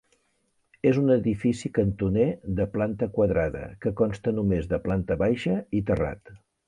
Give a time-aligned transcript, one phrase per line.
[0.91, 2.25] És un edifici cantoner
[2.59, 6.35] de planta quadrada, que consta només de planta baixa i terrat.